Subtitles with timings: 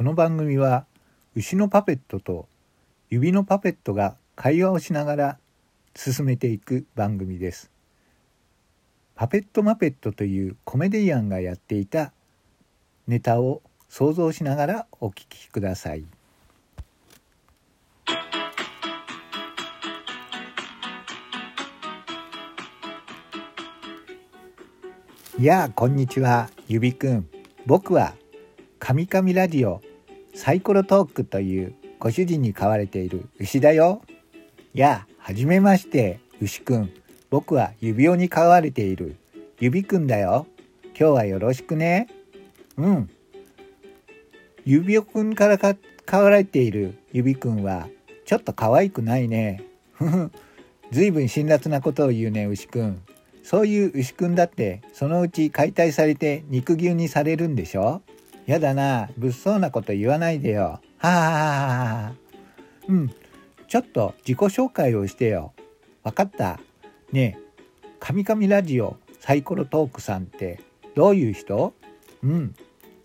[0.00, 0.86] この番組は
[1.36, 2.48] 牛のパペットと
[3.10, 5.38] 指のパペットが会話をしながら
[5.94, 7.70] 進めていく番組です。
[9.14, 12.14] パペットマペットというコメディアンがやっていた
[13.08, 13.60] ネタを
[13.90, 16.06] 想像しながらお聞きください。
[25.38, 27.28] いやあこんにちはゆびくん
[27.66, 28.14] 僕は
[28.78, 29.82] カミカミラジオ
[30.34, 34.02] サイコロトークというご主人に飼われている牛だよ。
[34.72, 36.90] やあはじめまして牛くん。
[37.28, 39.16] 僕は指輪に飼われている。
[39.58, 40.46] 指くんだよ。
[40.98, 42.08] 今日はよろしくね。
[42.76, 43.10] うん。
[44.64, 46.94] 指輪くんからか飼われている。
[47.12, 47.88] 指くんは
[48.24, 49.62] ちょっと可愛くないね。
[49.92, 50.30] ふふ。
[50.90, 53.02] ずいぶん辛辣なことを言うね牛くん。
[53.42, 58.02] そういう牛くんだってそのうち解体されて肉牛にされるんでしょ？
[58.50, 60.62] やだな物騒なこと言わないでよ。
[60.62, 62.12] はああ
[62.88, 63.10] うん
[63.68, 65.52] ちょっと自己紹介をしてよ。
[66.02, 66.58] わかった？
[67.12, 67.42] ねえ
[68.00, 70.58] カミカミラジオサイコロトークさんって
[70.96, 71.72] どういう人？
[72.24, 72.52] うん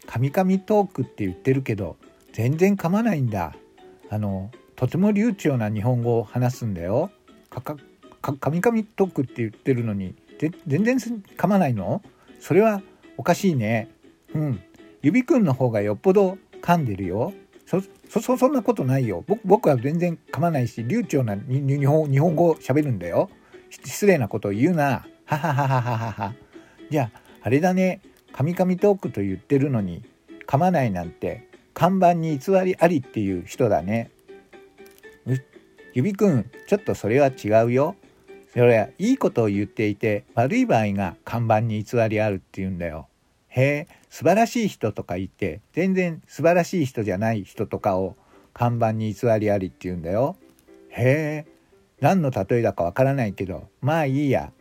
[0.08, 1.98] カミカミトークって言ってるけど
[2.34, 3.54] 全然噛まないんだ。
[4.10, 7.12] あのとても流暢な日本語を話すんだよ。
[7.52, 7.78] かか
[8.20, 10.16] かカミカミトークって言ってるのに
[10.66, 12.02] 全然噛まないの？
[12.40, 12.82] それは
[13.16, 13.92] おかしいね。
[14.34, 14.60] うん。
[15.06, 17.32] 指くんの方がよっぽど噛んでるよ。
[17.68, 19.24] そそそんなことないよ。
[19.28, 23.30] 僕僕は全然噛まないし流暢なに日本日本語喋るんだよ。
[23.70, 25.06] 失礼なことを言うな。
[25.26, 26.34] ははははははは。
[26.90, 28.02] じゃああれだね。
[28.34, 30.02] カミカミトークと言ってるのに
[30.48, 34.10] 噛まないなんて看板に偽りありっていう人だね。
[35.94, 37.96] 指くんちょっとそれは違うよ。
[38.52, 43.08] それはいいことを言っていて悪い場合が看板に偽りあるっていうんだよ。
[43.50, 43.88] へえ。
[44.16, 48.16] 素晴らしい人とか言って全然素晴らしい人じゃない人とかを
[48.54, 50.38] 看板に偽りありって言うんだよ。
[50.88, 51.52] へえ
[52.00, 54.54] 何の例えだかわからないけどまあいいや。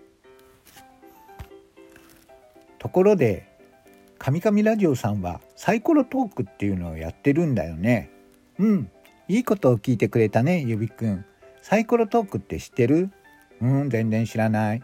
[2.81, 3.47] ところで
[4.19, 8.11] 「カミカミラジオ」さんはサイコロトークっていうのをやってるんだよね。
[8.59, 8.91] うん
[9.28, 11.25] いいことを聞いてくれたね指くん。
[11.62, 13.12] サイコロトークって知ってる？
[13.61, 14.83] うん、全然知らない。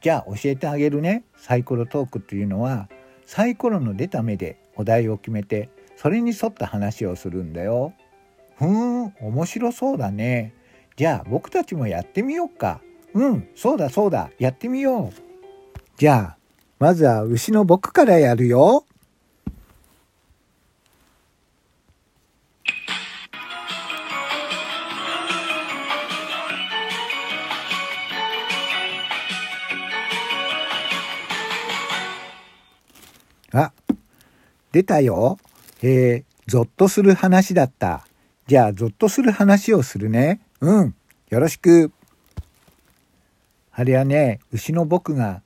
[0.00, 1.24] じゃあ教えてあげるね。
[1.36, 2.88] サイコロトークっていうのは、
[3.28, 7.92] サイコロの出た目でお題を決めて、それに沿った話をするんだよ。
[8.56, 10.54] ふーん、面白そうだね。
[10.96, 12.80] じゃあ僕たちもやってみようか。
[13.12, 15.12] うん、そうだそうだ、やってみよう。
[15.98, 16.36] じゃあ、
[16.78, 18.86] まずは牛の僕からやるよ。
[34.78, 35.38] 出たよ。
[35.82, 38.06] へえ、ゾッとする話だった。
[38.46, 40.40] じゃあ、ゾッとする話をするね。
[40.60, 40.94] うん、
[41.30, 41.90] よろしく。
[43.72, 45.42] あれはね、牛の僕が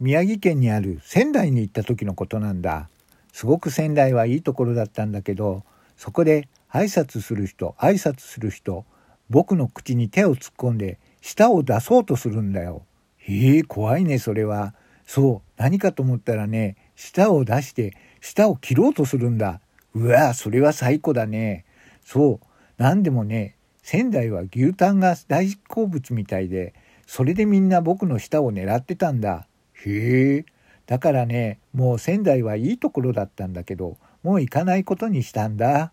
[0.00, 2.88] 宮城県にある仙台に行った時のことなんだ。
[3.32, 5.62] すごく仙台はいいところだったんだけど、
[5.96, 8.84] そこで挨拶する人、挨拶する人、
[9.28, 12.82] 僕の口に手を突っ込んで舌を出そうとするんだよ。
[13.18, 14.74] へえ、怖いね、それは。
[15.06, 19.62] そう、何かと思ったらね、舌を出して舌を切ろうとするんだ。
[19.94, 21.64] うわそれは最高だね。
[22.04, 22.46] そう。
[22.76, 26.74] 何でもね、仙台は牛タンが大好物みたいで、
[27.06, 29.46] それでみんな僕の舌を狙ってたんだ。
[29.86, 30.44] へえ。
[30.86, 35.92] だからね、もう仙台はいいところだったんだけど、もう行かないことにしたんだ。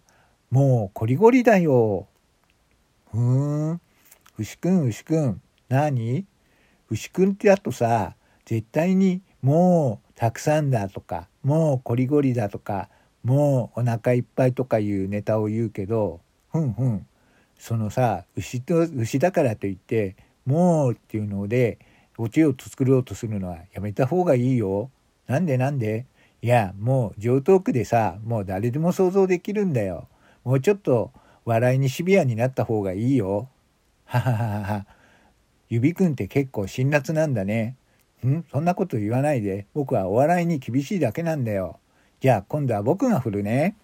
[0.51, 2.07] もうこりごりだよ。
[3.11, 3.81] ふーん。
[4.37, 5.41] 牛くん、牛くん。
[5.69, 6.25] 何？
[6.89, 12.89] 牛くんってあとさ、絶対にもうたくさんだとかもうこりごりだとか
[13.23, 17.05] もうお腹いっぱいとかいうネタを言うけどふんふん
[17.59, 21.77] そのさ牛と牛だからといってもうっていうので
[22.17, 24.89] オチを作ろうとするのはやめた方がいいよ。
[25.27, 26.07] なんでなんで？
[26.41, 30.07] いやもう上等句でさもう誰でも想像できるんだよ。
[30.43, 31.11] もうちょっと
[31.45, 33.49] 笑いにシビアになった方がいいよ。
[34.05, 34.85] はははは。
[35.69, 37.75] 指くんって結構辛辣なんだね。
[38.25, 38.43] ん？
[38.51, 39.67] そんなこと言わないで。
[39.73, 41.79] 僕はお笑いに厳しいだけなんだよ。
[42.19, 43.75] じゃあ今度は僕が振るね。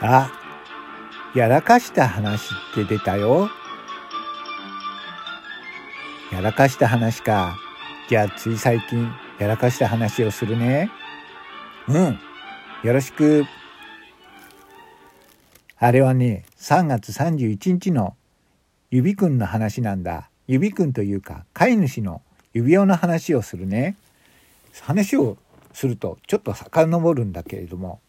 [0.00, 0.30] あ、
[1.34, 3.50] やらかした話って出たよ。
[6.30, 7.56] やらかした話か。
[8.08, 10.90] じゃあつい最近やらかした話をするね。
[11.88, 12.18] うん。
[12.84, 13.46] よろしく。
[15.78, 18.14] あれはね、3月31日の
[18.90, 20.28] 指くんの話なんだ。
[20.46, 22.20] 指くんというか、飼い主の
[22.52, 23.96] 指輪の話をするね。
[24.82, 25.38] 話を
[25.72, 28.00] するとちょっと遡るんだけれども、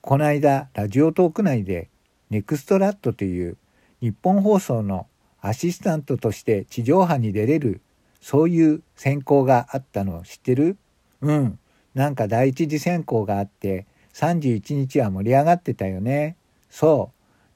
[0.00, 1.88] この間、ラジオトーク内で、
[2.30, 3.56] ネクストラットという
[4.00, 5.06] 日本放送の
[5.40, 7.80] アシスタントとして地上波に出れる、
[8.20, 10.76] そういう選考があったの知ってる？
[11.20, 11.58] うん。
[11.94, 16.36] なんか第一次選考があって、31日は盛り上がってたよね。
[16.70, 17.12] そ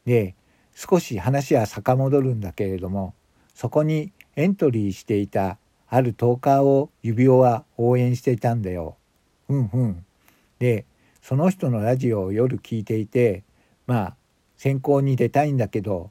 [0.06, 0.08] う。
[0.08, 0.34] で、
[0.74, 3.14] 少し話は遡るんだけれども、
[3.54, 5.58] そこにエントリーしていた
[5.88, 8.96] あるトーカーを指輪は応援していたんだよ。
[9.48, 10.04] うんうん。
[10.58, 10.86] で、
[11.20, 13.42] その人のラジオを夜聞いていて、
[13.86, 14.16] まあ、
[14.56, 16.10] 選考に出たいんだけど、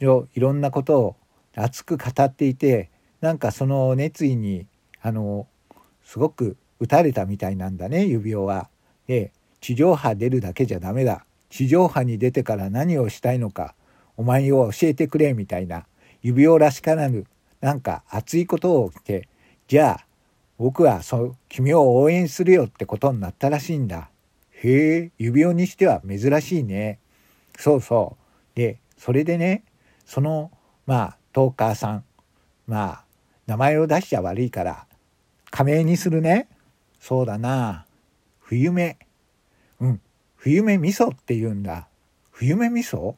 [0.00, 1.16] いろんなことを
[1.54, 4.66] 熱く語っていて、なんかその熱意に、
[5.02, 5.46] あの、
[6.04, 8.68] すごく打たれたみたいなんだね、指輪は。
[9.06, 11.26] で、地上波出るだけじゃダメだ。
[11.50, 13.74] 地上波に出てから何をしたいのか、
[14.16, 15.86] お前を教えてくれ、みたいな、
[16.22, 17.26] 指輪らしからぬ、
[17.60, 19.28] なんか熱いことを言って、
[19.68, 20.06] じゃあ、
[20.58, 24.10] 僕はそう君を応援するよってことになったらしいんだ。
[24.50, 26.98] へえ、指輪にしては珍しいね。
[27.58, 28.16] そうそ
[28.54, 28.56] う。
[28.56, 29.64] で、それでね、
[30.10, 30.50] その、
[30.86, 32.04] まあ、トーカーさん、
[32.66, 33.04] まあ、
[33.46, 34.86] 名前を出しちゃ悪いから、
[35.52, 36.48] 仮名にするね。
[36.98, 37.86] そうだな。
[38.40, 38.98] 冬目。
[39.78, 40.00] うん。
[40.34, 41.86] 冬目味噌って言うんだ。
[42.32, 43.14] 冬目味噌？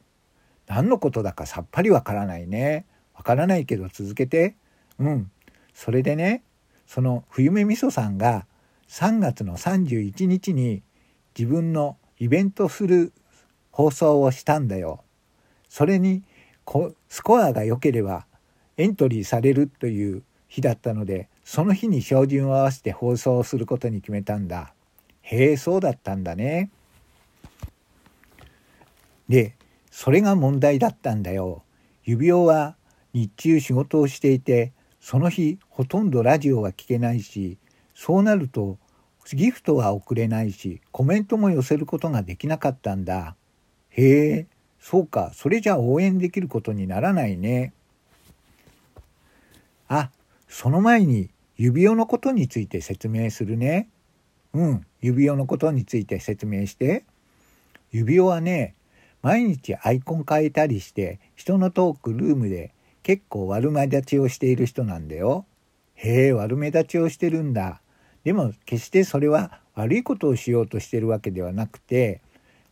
[0.67, 2.85] 何のことだかさっぱりわからないね。
[3.15, 4.55] わからないけど続けて。
[4.99, 5.31] うん。
[5.73, 6.43] それでね、
[6.85, 8.45] その冬目みそさんが
[8.87, 10.83] 3月の31日に
[11.35, 13.13] 自分のイベントする
[13.71, 15.03] 放送をしたんだよ。
[15.69, 16.21] それに
[17.09, 18.25] スコアが良ければ
[18.77, 24.73] エントリーされるという日だったのでその日に照準を合わせて放送することに決めたんだ。
[25.21, 26.69] へえそうだったんだね。
[29.29, 29.55] で
[29.91, 31.63] それが問題だったんだよ。
[32.03, 32.75] 指輪は
[33.13, 37.57] 日中仕事をしていてその日ほとんどラジオは聞けないし
[37.93, 38.77] そうなると
[39.33, 43.35] ギフトは送れないしコメントも寄せることができなかったんだ。
[43.89, 44.47] へえ
[44.83, 47.71] そうかそれじゃ応援できることにならないね。
[49.87, 50.09] あ
[50.49, 53.87] その前に指輪のことについて説明するね。
[54.53, 57.05] うん指輪のことについて説明して。
[57.93, 58.75] 指輪はね
[59.21, 65.45] 毎日アイコン変えたりして人のトークルームで結構悪目立ちをしている人なんだよ。
[65.95, 67.79] へえ、悪目立ちをしてるんだ。
[68.25, 72.19] でも決してそれは悪いことをしようとしてるわけではなくて、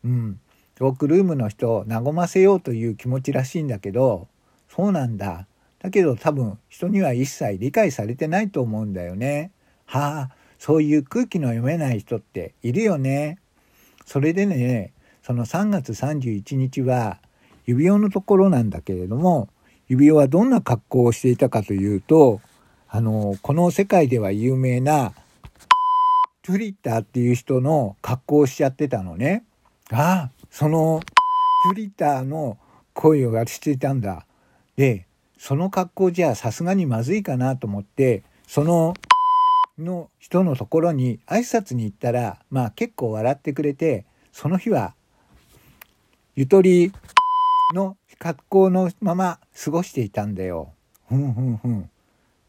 [0.04, 0.42] うん、
[0.82, 4.28] トークルームの人を和ませようという気持ちらしいんだけど、
[4.68, 5.46] そうなんだ。
[5.78, 9.52] だけど多分人には一切理解されてないと思うんだよね。
[9.86, 13.38] はあ、そういう空気の読めない人っているよね。
[14.08, 14.92] それでね、
[15.22, 17.20] その3月31日は
[17.68, 19.50] 指輪のところなんだけれども、
[19.88, 22.42] 指輪はどんな格好をしていたかというと、
[22.90, 25.14] あの、この世界では有名な、
[26.42, 29.44] トゥリッターっていう人の格好をしちゃってたのね。
[29.92, 31.02] ああ、その、
[31.64, 32.58] トゥリターの
[32.94, 34.28] 声をしていたんだ。
[34.76, 35.08] で、
[35.38, 38.94] その格好じゃさすがにまずいかなと思って、その、
[39.80, 44.94] の人のところに挨拶に行ったら、まあ結構笑ってくれて、その日は、
[46.36, 46.92] ゆとり
[47.74, 50.74] の格好のまま過ごしていたんだよ。
[51.08, 51.90] ふんふんふん。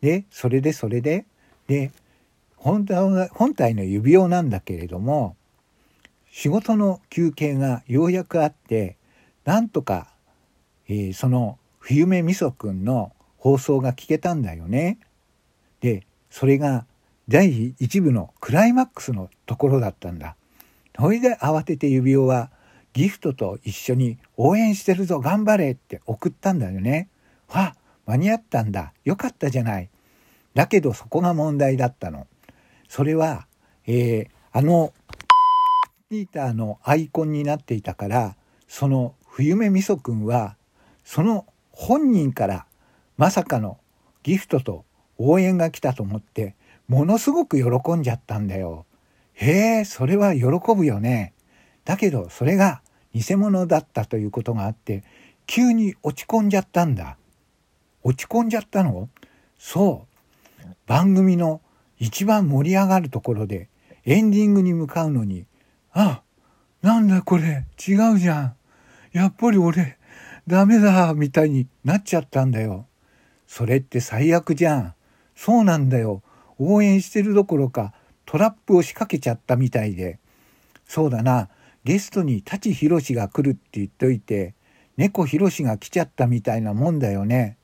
[0.00, 1.24] で、それでそれで、
[1.68, 1.92] で、
[2.56, 5.36] 本体の指輪なんだけれども、
[6.32, 8.96] 仕事の休憩がようやくあって、
[9.44, 10.08] なんとか、
[10.88, 14.98] えー、その冬目みそくんの放送が聞けたんだよね。
[15.82, 16.86] で、それが
[17.28, 20.36] 第1部のクライマックスのところだったんだ。
[20.98, 22.50] それで慌てて指輪は
[22.94, 27.10] ギフトと一緒に応援してるぞ頑張れって送ったんだよね。
[27.48, 29.90] わ間に合ったんだよかったじゃない。
[30.54, 32.26] だけどそこが問題だったの。
[32.88, 33.46] それは、
[33.86, 34.94] えー、あの
[36.12, 38.36] ピーターのアイコンになっていたから
[38.68, 40.56] その冬目みそくんは
[41.04, 42.66] その本人から
[43.16, 43.78] まさかの
[44.22, 44.84] ギフトと
[45.16, 46.54] 応援が来たと思って
[46.86, 48.84] ものすごく喜んじゃったんだよ。
[49.32, 50.44] へえそれは喜
[50.76, 51.32] ぶよね。
[51.86, 52.82] だけどそれが
[53.14, 55.04] 偽物だったということがあって
[55.46, 57.16] 急に落ち込んじゃったんだ。
[58.02, 59.08] 落ち込んじゃったの？
[59.58, 60.06] そ
[60.60, 61.62] う番組の
[61.98, 63.70] 一番盛り上がるところで
[64.04, 65.46] エンディングに向かうのに
[65.92, 66.22] あ
[66.82, 68.54] なんだこれ違うじゃん
[69.12, 69.98] やっぱり俺
[70.46, 72.86] ダメだみたいになっちゃったんだよ。
[73.46, 74.94] それって最悪じゃん。
[75.36, 76.22] そうなんだよ。
[76.58, 77.92] 応援してるどころか
[78.26, 80.18] トラップを仕掛けちゃったみたいで。
[80.86, 81.48] そうだな。
[81.84, 84.54] ゲストに舘ひろしが来るって言っといて、
[84.96, 87.56] 猫ひろしが来ちゃったみたいなもんだよね。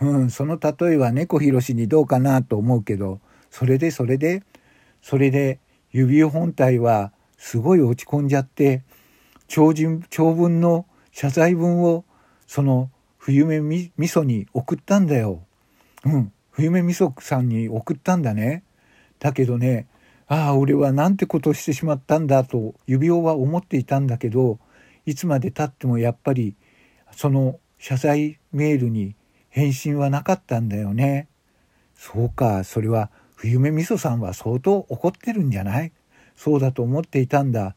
[0.00, 3.20] うん、その例えは猫ひろしにどうかなと思うけど、
[3.50, 4.42] それでそれで、
[5.02, 5.58] それで
[5.92, 8.82] 指輪本体はすごい落ち込んじゃって、
[9.48, 12.04] 長人長文の謝罪文を
[12.46, 15.42] その冬目みみそに送ったんだよ。
[16.04, 18.62] うん、冬目みそさんに送ったんだね。
[19.18, 19.88] だけどね、
[20.28, 24.58] ああ、俺はなんてことをしてしまったんだと指輪は思っていたんだけど、
[25.06, 26.54] いつまでたってもやっぱり
[27.16, 29.16] その謝罪メールに
[29.48, 31.26] 返信はなかったんだよね。
[31.94, 35.92] そうか、それは冬目みそさんは相当怒ってるんじゃない？
[36.42, 37.76] そうだと思っていたんだ。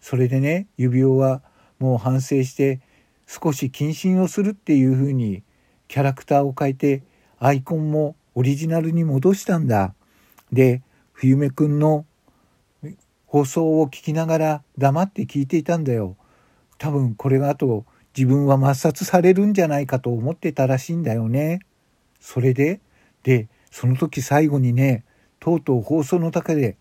[0.00, 1.42] それでね、指輪は
[1.80, 2.80] もう反省して
[3.26, 5.42] 少し謹慎をするっていうふうに
[5.88, 7.02] キャラクターを変えて
[7.40, 9.94] アイコンもオリジナルに戻したんだ。
[10.52, 10.80] で、
[11.12, 12.06] 冬目くんの
[13.26, 16.16] 放送を聞きながら黙って聞いていたんだよ。
[16.78, 17.84] 多分これがあと
[18.16, 21.58] 自分は抹殺されるんじゃないかと思ってたらしいんだよね。
[22.20, 22.78] それで、
[23.24, 25.04] で、その時最後にね、
[25.40, 26.76] とうとう放送の中で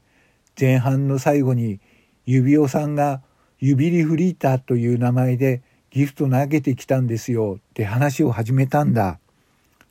[0.60, 1.80] 前半の最後に
[2.26, 3.22] 指輪さんが
[3.60, 9.20] ユビリフリーターという名前でギフト投げてきたんですよって話を始めたんだ。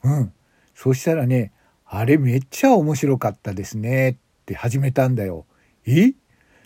[0.03, 0.33] うん。
[0.75, 1.53] そしたらね、
[1.87, 4.17] あれめっちゃ面白かったですねっ
[4.47, 5.47] て始めたんだよ。
[5.87, 6.13] え？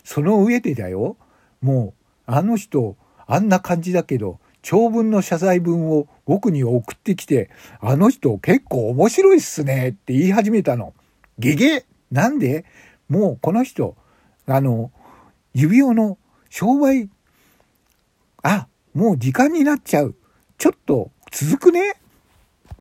[0.03, 1.17] その上でだよ。
[1.61, 1.93] も
[2.27, 7.49] う、あの人、あんな感じだけど、長文の謝罪文を僕に送ってきて、
[7.79, 10.93] あの人結構面白いっすねって言い始めたの。
[11.37, 11.85] ゲゲ？
[12.11, 12.65] なんで？
[13.09, 13.95] もうこの人、
[14.45, 14.91] あの、
[15.53, 16.17] 指輪の
[16.49, 17.09] 商売、
[18.43, 20.15] あ、もう時間になっちゃう。
[20.57, 21.99] ちょっと続くね